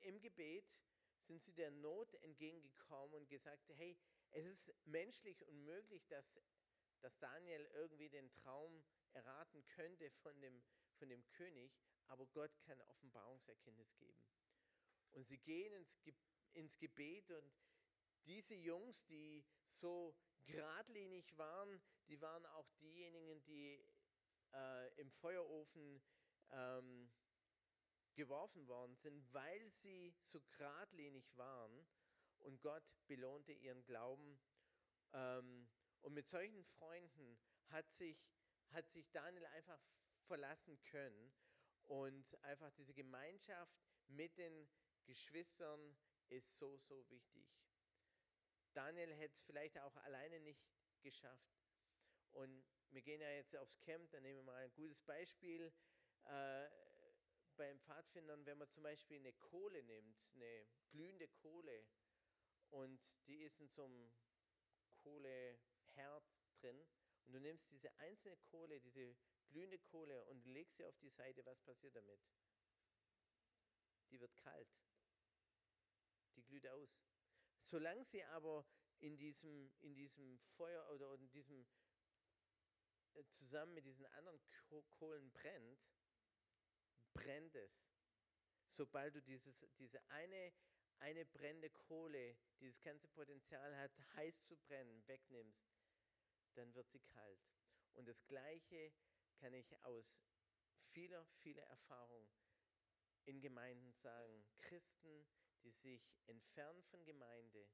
[0.00, 0.82] im Gebet,
[1.22, 3.98] sind sie der Not entgegengekommen und gesagt, hey,
[4.30, 6.38] es ist menschlich unmöglich, dass,
[7.00, 8.84] dass Daniel irgendwie den Traum
[9.14, 10.62] erraten könnte von dem,
[10.94, 11.72] von dem König,
[12.06, 14.22] aber Gott kann Offenbarungserkenntnis geben.
[15.12, 15.98] Und sie gehen ins,
[16.54, 17.52] ins Gebet und
[18.24, 23.84] diese Jungs, die so geradlinig waren, die waren auch diejenigen, die
[24.52, 26.02] äh, im Feuerofen
[26.50, 27.10] ähm,
[28.14, 31.86] geworfen worden sind, weil sie so geradlinig waren
[32.40, 34.38] und Gott belohnte ihren Glauben.
[35.12, 35.68] Ähm,
[36.02, 38.34] und mit solchen Freunden hat sich,
[38.72, 39.80] hat sich Daniel einfach
[40.26, 41.32] verlassen können
[41.84, 43.76] und einfach diese Gemeinschaft
[44.08, 44.68] mit den
[45.04, 45.96] Geschwistern
[46.28, 47.46] ist so, so wichtig.
[48.72, 50.64] Daniel hätte es vielleicht auch alleine nicht
[51.02, 51.60] geschafft.
[52.30, 55.72] Und wir gehen ja jetzt aufs Camp, da nehmen wir mal ein gutes Beispiel.
[56.24, 56.68] Äh,
[57.56, 61.86] beim Pfadfindern, wenn man zum Beispiel eine Kohle nimmt, eine glühende Kohle,
[62.70, 64.10] und die ist in so einem
[64.90, 66.88] Kohleherd drin,
[67.32, 69.16] und du nimmst diese einzelne Kohle, diese
[69.46, 72.20] glühende Kohle, und legst sie auf die Seite, was passiert damit?
[74.10, 74.68] Die wird kalt.
[76.36, 77.06] Die glüht aus.
[77.62, 78.66] Solange sie aber
[78.98, 81.66] in diesem, in diesem Feuer oder in diesem
[83.14, 84.38] äh, zusammen mit diesen anderen
[84.90, 85.80] Kohlen brennt,
[87.14, 87.88] brennt es.
[88.66, 90.52] Sobald du dieses, diese eine,
[90.98, 95.71] eine brennende Kohle, dieses ganze Potenzial hat, heiß zu brennen, wegnimmst,
[96.54, 97.40] dann wird sie kalt.
[97.92, 98.92] Und das Gleiche
[99.36, 100.22] kann ich aus
[100.92, 102.30] vieler, vieler Erfahrung
[103.24, 104.44] in Gemeinden sagen.
[104.60, 105.26] Christen,
[105.62, 107.68] die sich entfernen von Gemeinde,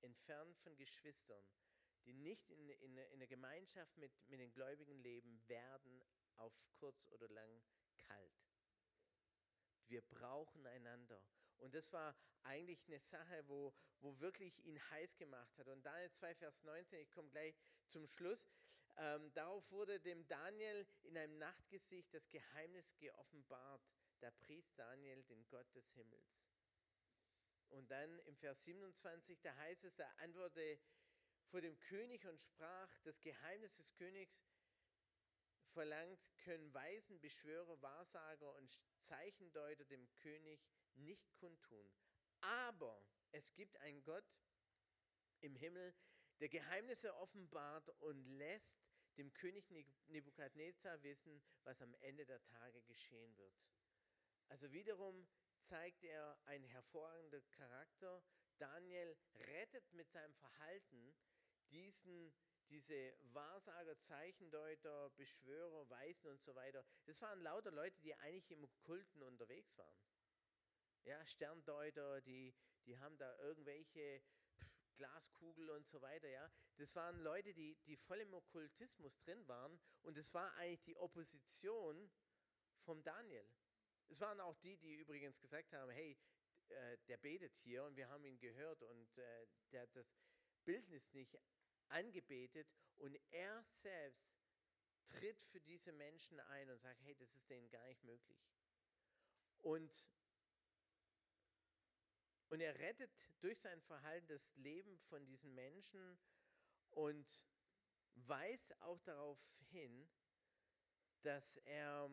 [0.00, 1.44] entfernen von Geschwistern,
[2.04, 6.02] die nicht in, in, in der Gemeinschaft mit, mit den Gläubigen leben, werden
[6.36, 7.62] auf kurz oder lang
[7.98, 8.42] kalt.
[9.86, 11.22] Wir brauchen einander.
[11.62, 15.68] Und das war eigentlich eine Sache, wo, wo wirklich ihn heiß gemacht hat.
[15.68, 17.54] Und Daniel 2, Vers 19, ich komme gleich
[17.86, 18.50] zum Schluss.
[18.96, 23.80] Ähm, darauf wurde dem Daniel in einem Nachtgesicht das Geheimnis geoffenbart.
[24.20, 26.42] Da pries Daniel den Gott des Himmels.
[27.68, 30.80] Und dann im Vers 27, da heißt es, er antwortete
[31.46, 34.42] vor dem König und sprach, das Geheimnis des Königs
[35.72, 40.60] verlangt, können Weisen, Beschwörer, Wahrsager und Zeichendeuter dem König
[40.94, 41.92] nicht kundtun.
[42.40, 44.40] Aber es gibt einen Gott
[45.40, 45.94] im Himmel,
[46.40, 48.82] der Geheimnisse offenbart und lässt
[49.16, 49.70] dem König
[50.08, 53.54] Nebukadnezar wissen, was am Ende der Tage geschehen wird.
[54.48, 55.28] Also wiederum
[55.60, 58.22] zeigt er einen hervorragenden Charakter.
[58.58, 61.14] Daniel rettet mit seinem Verhalten
[61.70, 62.34] diesen,
[62.72, 66.84] diese Wahrsager, Zeichendeuter, Beschwörer, Weisen und so weiter.
[67.04, 70.00] Das waren lauter Leute, die eigentlich im Okkulten unterwegs waren.
[71.04, 72.54] Ja, Sterndeuter, die,
[72.86, 74.22] die haben da irgendwelche
[74.94, 76.50] Glaskugel und so weiter, ja.
[76.76, 80.96] Das waren Leute, die, die voll im Okkultismus drin waren und es war eigentlich die
[80.96, 82.10] Opposition
[82.84, 83.46] vom Daniel.
[84.08, 86.18] Es waren auch die, die übrigens gesagt haben, hey,
[86.68, 90.14] äh, der betet hier und wir haben ihn gehört und äh, der hat das
[90.64, 91.36] Bildnis nicht
[91.88, 94.32] angebetet und er selbst
[95.06, 98.38] tritt für diese Menschen ein und sagt, hey, das ist denen gar nicht möglich.
[99.60, 100.08] Und,
[102.48, 106.18] und er rettet durch sein Verhalten das Leben von diesen Menschen
[106.90, 107.48] und
[108.14, 109.38] weist auch darauf
[109.70, 110.08] hin,
[111.22, 112.10] dass er,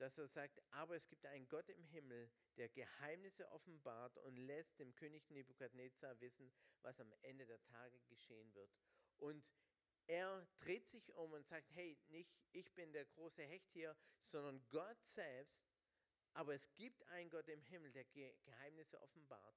[0.00, 4.78] dass er sagt, aber es gibt einen Gott im Himmel, der Geheimnisse offenbart und lässt
[4.78, 8.70] dem König Nebukadnezar wissen, was am Ende der Tage geschehen wird.
[9.18, 9.54] Und
[10.06, 14.66] er dreht sich um und sagt, hey, nicht ich bin der große Hecht hier, sondern
[14.70, 15.68] Gott selbst.
[16.32, 19.56] Aber es gibt einen Gott im Himmel, der Geheimnisse offenbart.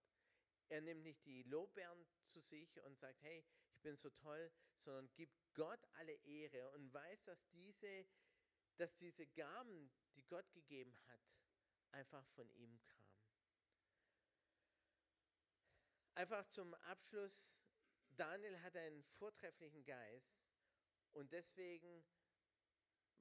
[0.69, 5.10] Er nimmt nicht die Lobbeeren zu sich und sagt, hey, ich bin so toll, sondern
[5.13, 8.06] gibt Gott alle Ehre und weiß, dass diese,
[8.78, 11.22] dass diese Gaben, die Gott gegeben hat,
[11.92, 13.04] einfach von ihm kamen.
[16.16, 17.64] Einfach zum Abschluss,
[18.10, 20.40] Daniel hat einen vortrefflichen Geist
[21.14, 22.06] und deswegen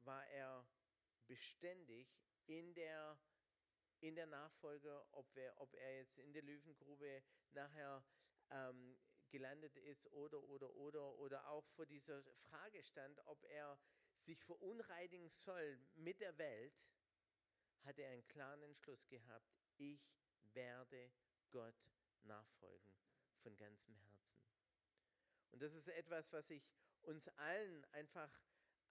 [0.01, 0.67] war er
[1.27, 2.09] beständig
[2.47, 3.19] in der,
[4.01, 8.05] in der Nachfolge, ob, wir, ob er jetzt in der Löwengrube nachher
[8.51, 8.99] ähm,
[9.31, 13.79] gelandet ist oder, oder, oder, oder auch vor dieser Frage stand, ob er
[14.23, 16.75] sich verunreinigen soll mit der Welt,
[17.85, 20.01] hat er einen klaren Entschluss gehabt, ich
[20.55, 21.13] werde
[21.51, 22.95] Gott nachfolgen
[23.43, 24.41] von ganzem Herzen.
[25.51, 26.63] Und das ist etwas, was ich
[27.03, 28.31] uns allen einfach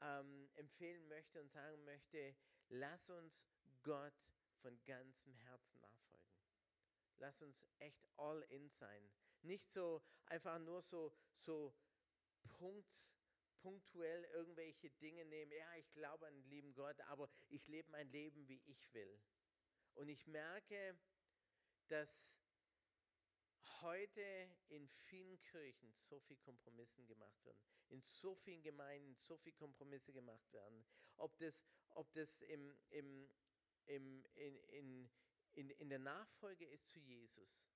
[0.01, 2.35] ähm, empfehlen möchte und sagen möchte,
[2.69, 3.47] lass uns
[3.83, 6.35] Gott von ganzem Herzen nachfolgen.
[7.17, 9.09] Lass uns echt all in sein.
[9.41, 11.73] Nicht so einfach nur so, so
[12.51, 13.11] Punkt,
[13.61, 15.51] punktuell irgendwelche Dinge nehmen.
[15.51, 19.21] Ja, ich glaube an den lieben Gott, aber ich lebe mein Leben, wie ich will.
[19.95, 20.97] Und ich merke,
[21.87, 22.39] dass
[23.81, 29.53] heute in vielen Kirchen so viel Kompromisse gemacht werden, in so vielen Gemeinden so viel
[29.53, 30.85] Kompromisse gemacht werden.
[31.17, 33.29] Ob das, ob das im, im,
[33.85, 35.09] im, in, in,
[35.53, 37.71] in, in der Nachfolge ist zu Jesus.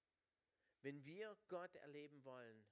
[0.82, 2.64] Wenn wir Gott erleben wollen,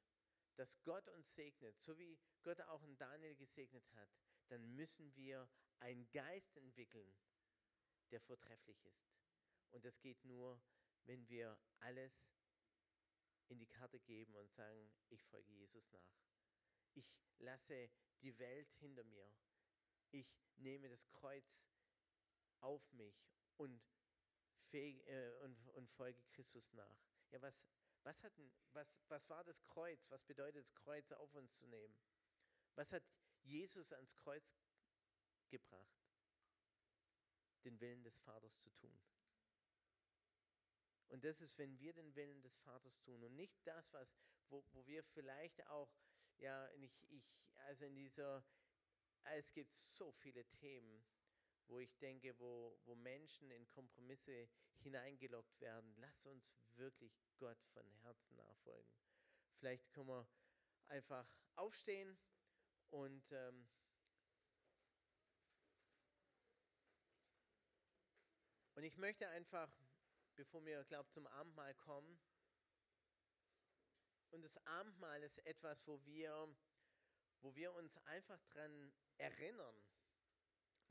[0.56, 4.10] dass Gott uns segnet, so wie Gott auch in Daniel gesegnet hat,
[4.48, 7.14] dann müssen wir einen Geist entwickeln,
[8.12, 9.12] der vortrefflich ist.
[9.72, 10.62] Und das geht nur,
[11.06, 12.14] wenn wir alles
[13.48, 16.24] in die Karte geben und sagen, ich folge Jesus nach.
[16.94, 17.90] Ich lasse
[18.22, 19.32] die Welt hinter mir.
[20.12, 21.68] Ich nehme das Kreuz
[22.62, 23.82] auf mich und,
[24.72, 27.04] äh, und, und folge Christus nach.
[27.32, 27.64] Ja, was,
[28.04, 28.34] was, hat,
[28.74, 30.10] was, was war das Kreuz?
[30.12, 31.96] Was bedeutet das Kreuz auf uns zu nehmen?
[32.76, 33.04] Was hat
[33.42, 34.54] Jesus ans Kreuz
[35.50, 36.04] gebracht?
[37.64, 39.00] Den Willen des Vaters zu tun.
[41.10, 44.18] Und das ist, wenn wir den Willen des Vaters tun und nicht das, was,
[44.50, 45.94] wo, wo wir vielleicht auch,
[46.40, 47.24] ja, ich, ich,
[47.68, 48.44] also in dieser,
[49.36, 51.06] es gibt so viele Themen,
[51.68, 54.50] wo ich denke, wo, wo Menschen in Kompromisse
[54.80, 55.96] hineingelockt werden.
[55.98, 58.92] Lass uns wirklich Gott von Herzen nachfolgen.
[59.58, 60.28] Vielleicht können wir
[60.88, 62.18] einfach aufstehen
[62.90, 63.68] und ähm,
[68.76, 69.72] und ich möchte einfach
[70.36, 72.20] bevor wir, glaube zum Abendmahl kommen.
[74.32, 76.56] Und das Abendmahl ist etwas, wo wir,
[77.42, 79.76] wo wir uns einfach daran erinnern,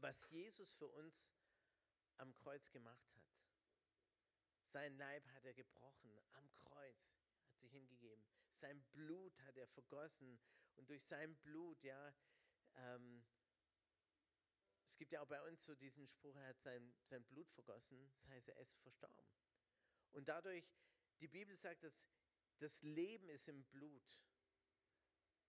[0.02, 1.32] was Jesus für uns
[2.18, 3.22] am Kreuz gemacht hat.
[4.66, 7.14] Sein Leib hat er gebrochen am Kreuz,
[7.46, 8.24] hat sich hingegeben.
[8.54, 10.40] Sein Blut hat er vergossen
[10.76, 12.14] und durch sein Blut, ja,
[12.76, 13.24] ähm,
[14.88, 18.12] es gibt ja auch bei uns so diesen Spruch, er hat sein, sein Blut vergossen,
[18.12, 19.32] das heißt, er ist verstorben.
[20.12, 20.64] Und dadurch,
[21.20, 22.06] die Bibel sagt, dass
[22.58, 24.22] das Leben ist im Blut.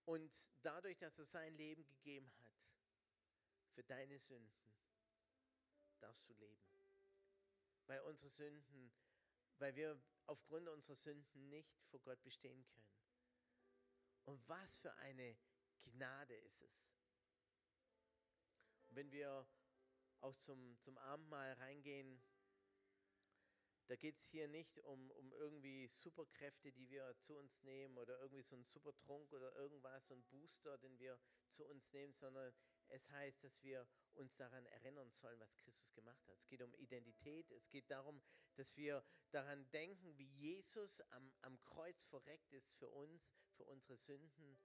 [0.05, 2.42] Und dadurch, dass er sein Leben gegeben hat,
[3.73, 4.53] für deine Sünden,
[5.99, 6.61] darfst du leben.
[7.85, 8.91] Weil unsere Sünden,
[9.57, 12.93] weil wir aufgrund unserer Sünden nicht vor Gott bestehen können.
[14.25, 15.37] Und was für eine
[15.83, 16.93] Gnade ist es
[18.95, 19.45] wenn wir
[20.21, 22.21] auch zum, zum Abendmahl reingehen,
[23.87, 28.19] da geht es hier nicht um, um irgendwie Superkräfte, die wir zu uns nehmen oder
[28.21, 31.19] irgendwie so einen Supertrunk oder irgendwas, so ein Booster, den wir
[31.49, 32.53] zu uns nehmen, sondern
[32.93, 36.37] es heißt, dass wir uns daran erinnern sollen, was Christus gemacht hat.
[36.37, 38.21] Es geht um Identität, es geht darum,
[38.55, 43.97] dass wir daran denken, wie Jesus am, am Kreuz verreckt ist für uns, für unsere
[43.97, 44.59] Sünden,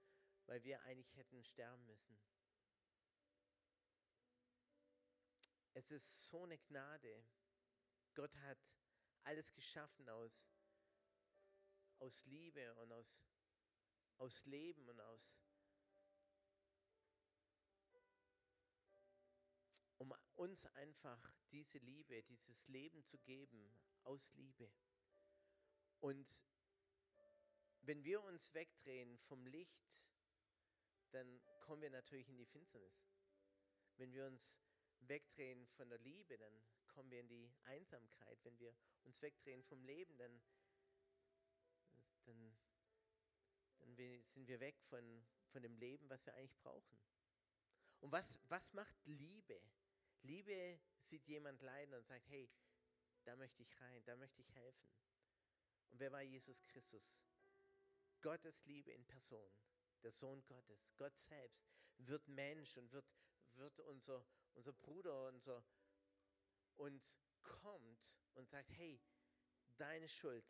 [0.45, 2.19] weil wir eigentlich hätten sterben müssen.
[5.73, 7.25] Es ist so eine Gnade.
[8.13, 8.59] Gott hat
[9.23, 10.51] alles geschaffen aus,
[11.97, 13.25] aus Liebe und aus,
[14.17, 15.39] aus Leben und aus,
[20.39, 24.71] uns einfach diese Liebe, dieses Leben zu geben, aus Liebe.
[25.99, 26.45] Und
[27.81, 30.07] wenn wir uns wegdrehen vom Licht,
[31.11, 33.05] dann kommen wir natürlich in die Finsternis.
[33.97, 34.57] Wenn wir uns
[35.01, 38.39] wegdrehen von der Liebe, dann kommen wir in die Einsamkeit.
[38.43, 38.73] Wenn wir
[39.03, 40.41] uns wegdrehen vom Leben, dann,
[42.23, 42.57] dann,
[43.79, 46.97] dann sind wir weg von, von dem Leben, was wir eigentlich brauchen.
[47.99, 49.61] Und was, was macht Liebe?
[50.23, 52.49] Liebe sieht jemand leiden und sagt, hey,
[53.23, 54.89] da möchte ich rein, da möchte ich helfen.
[55.89, 57.19] Und wer war Jesus Christus?
[58.21, 59.51] Gottes Liebe in Person,
[60.03, 61.65] der Sohn Gottes, Gott selbst,
[61.97, 63.05] wird Mensch und wird,
[63.53, 65.63] wird unser, unser Bruder unser,
[66.75, 67.03] und
[67.43, 69.01] kommt und sagt, hey,
[69.77, 70.45] deine Schuld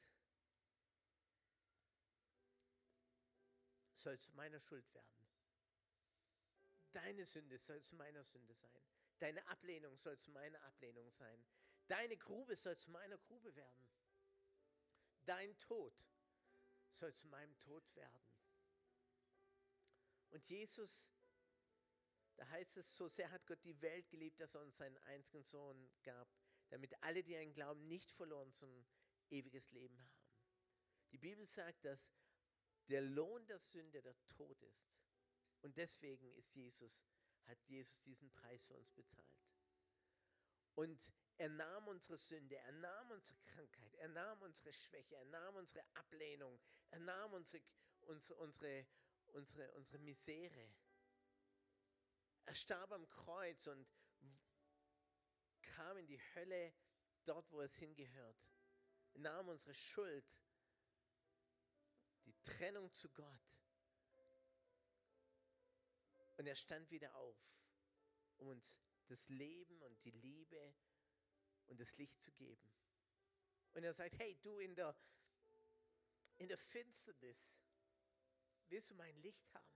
[3.93, 5.27] soll zu meiner Schuld werden.
[6.91, 8.81] Deine Sünde soll zu meiner Sünde sein.
[9.19, 11.45] Deine Ablehnung soll zu meiner Ablehnung sein.
[11.87, 13.89] Deine Grube soll zu meiner Grube werden.
[15.25, 15.93] Dein Tod
[16.89, 18.21] soll zu meinem Tod werden.
[20.29, 21.09] Und Jesus,
[22.35, 25.43] da heißt es, so sehr hat Gott die Welt geliebt, dass er uns seinen einzigen
[25.43, 26.27] Sohn gab,
[26.69, 28.85] damit alle, die einen Glauben nicht verloren zum
[29.29, 30.19] ewiges Leben haben.
[31.11, 32.13] Die Bibel sagt, dass
[32.87, 34.93] der Lohn der Sünde der Tod ist.
[35.61, 37.03] Und deswegen ist Jesus,
[37.49, 39.27] hat Jesus diesen Preis für uns bezahlt.
[40.75, 45.55] Und er nahm unsere Sünde, er nahm unsere Krankheit, er nahm unsere Schwäche, er nahm
[45.55, 46.59] unsere Ablehnung,
[46.91, 47.63] er nahm unsere,
[48.01, 48.87] unsere, unsere,
[49.27, 50.73] unsere, unsere Misere.
[52.45, 53.87] Er starb am Kreuz und
[55.61, 56.73] kam in die Hölle,
[57.25, 58.49] dort wo es hingehört.
[59.13, 60.25] Er nahm unsere Schuld,
[62.25, 63.59] die Trennung zu Gott.
[66.39, 67.35] Und er stand wieder auf,
[68.37, 70.73] um uns das Leben und die Liebe
[71.65, 72.71] und das Licht zu geben.
[73.73, 74.95] Und er sagt, hey, du in der,
[76.37, 77.57] in der Finsternis,
[78.69, 79.67] willst du mein Licht haben?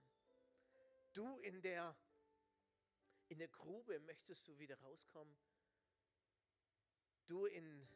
[1.12, 1.94] Du in der,
[3.28, 5.36] in der Grube, möchtest du wieder rauskommen?
[7.26, 7.86] Du in,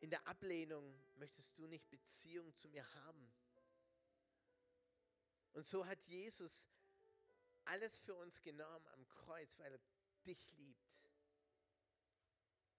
[0.00, 3.34] in der Ablehnung, möchtest du nicht Beziehung zu mir haben?
[5.52, 6.66] Und so hat Jesus
[7.64, 9.80] alles für uns genommen am Kreuz, weil er
[10.24, 11.02] dich liebt.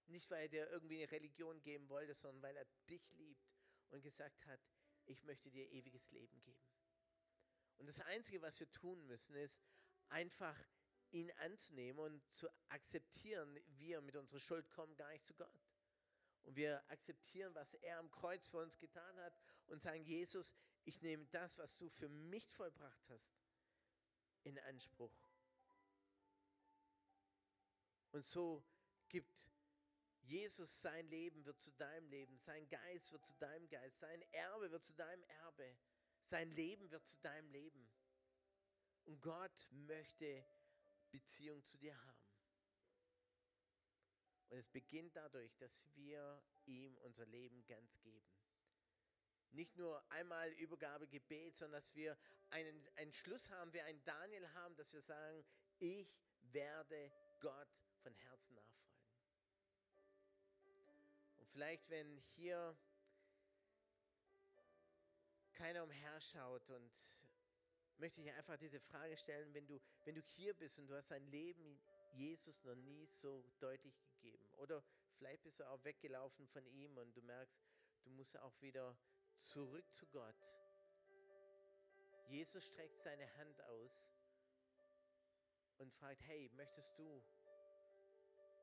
[0.06, 3.50] Nicht, weil er dir irgendwie eine Religion geben wollte, sondern weil er dich liebt
[3.90, 4.60] und gesagt hat,
[5.06, 6.64] ich möchte dir ewiges Leben geben.
[7.78, 9.60] Und das Einzige, was wir tun müssen, ist
[10.08, 10.56] einfach
[11.10, 15.60] ihn anzunehmen und zu akzeptieren, wir mit unserer Schuld kommen gar nicht zu Gott.
[16.42, 20.54] Und wir akzeptieren, was er am Kreuz für uns getan hat und sagen, Jesus,
[20.84, 23.32] ich nehme das, was du für mich vollbracht hast,
[24.44, 25.12] in Anspruch.
[28.12, 28.64] Und so
[29.08, 29.50] gibt
[30.22, 34.70] Jesus sein Leben wird zu deinem Leben, sein Geist wird zu deinem Geist, sein Erbe
[34.70, 35.76] wird zu deinem Erbe,
[36.22, 37.90] sein Leben wird zu deinem Leben.
[39.04, 40.44] Und Gott möchte
[41.10, 42.24] Beziehung zu dir haben.
[44.48, 48.33] Und es beginnt dadurch, dass wir ihm unser Leben ganz geben.
[49.54, 52.18] Nicht nur einmal Übergabegebet, sondern dass wir
[52.50, 55.44] einen, einen Schluss haben, wir einen Daniel haben, dass wir sagen,
[55.78, 56.20] ich
[56.52, 57.68] werde Gott
[58.02, 58.94] von Herzen nachfolgen.
[61.38, 62.76] Und vielleicht, wenn hier
[65.52, 66.92] keiner umherschaut und
[67.98, 71.10] möchte ich einfach diese Frage stellen, wenn du, wenn du hier bist und du hast
[71.10, 71.78] dein Leben
[72.12, 74.82] Jesus noch nie so deutlich gegeben oder
[75.16, 77.56] vielleicht bist du auch weggelaufen von ihm und du merkst,
[78.02, 78.96] du musst auch wieder
[79.36, 80.56] zurück zu Gott.
[82.28, 84.12] Jesus streckt seine Hand aus
[85.78, 87.22] und fragt, hey, möchtest du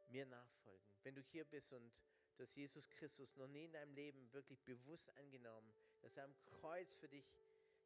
[0.09, 0.85] mir nachfolgen?
[1.03, 2.03] Wenn du hier bist und
[2.35, 6.35] du hast Jesus Christus noch nie in deinem Leben wirklich bewusst angenommen, dass er am
[6.45, 7.25] Kreuz für dich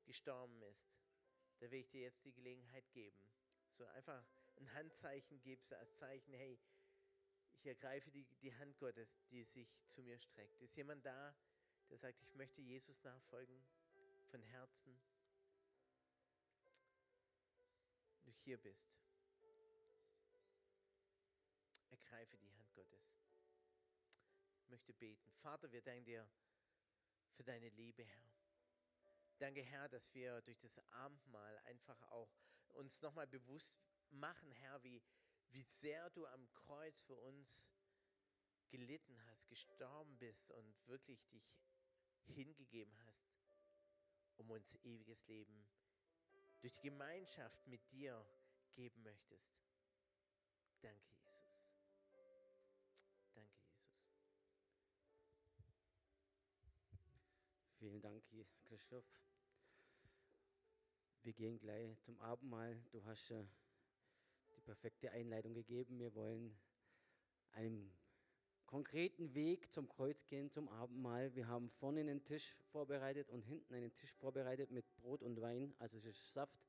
[0.05, 0.87] gestorben ist,
[1.59, 3.17] da will ich dir jetzt die Gelegenheit geben.
[3.71, 4.23] So einfach
[4.57, 6.59] ein Handzeichen gibst als Zeichen, hey,
[7.53, 10.61] ich ergreife die, die Hand Gottes, die sich zu mir streckt.
[10.61, 11.35] Ist jemand da,
[11.89, 13.65] der sagt, ich möchte Jesus nachfolgen
[14.29, 14.99] von Herzen?
[18.23, 18.89] Du hier bist.
[21.89, 23.15] Ergreife die Hand Gottes.
[24.59, 25.31] Ich möchte beten.
[25.33, 26.27] Vater, wir danken dir
[27.33, 28.31] für deine Liebe, Herr.
[29.37, 32.33] Danke, Herr, dass wir durch das Abendmahl einfach auch
[32.69, 35.03] uns nochmal bewusst machen, Herr, wie,
[35.49, 37.73] wie sehr du am Kreuz für uns
[38.69, 41.53] gelitten hast, gestorben bist und wirklich dich
[42.27, 43.29] hingegeben hast,
[44.37, 45.67] um uns ewiges Leben
[46.61, 48.25] durch die Gemeinschaft mit dir
[48.73, 49.55] geben möchtest.
[50.81, 51.71] Danke, Jesus.
[53.33, 54.11] Danke, Jesus.
[57.77, 58.23] Vielen Dank,
[58.63, 59.05] Christoph.
[61.21, 62.79] Wir gehen gleich zum Abendmahl.
[62.91, 63.45] Du hast äh,
[64.55, 65.99] die perfekte Einleitung gegeben.
[65.99, 66.55] Wir wollen
[67.51, 67.91] einen
[68.65, 71.33] konkreten Weg zum Kreuz gehen, zum Abendmahl.
[71.35, 75.73] Wir haben vorne einen Tisch vorbereitet und hinten einen Tisch vorbereitet mit Brot und Wein,
[75.79, 76.65] also es ist Saft.